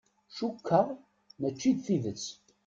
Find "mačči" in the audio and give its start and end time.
1.39-1.71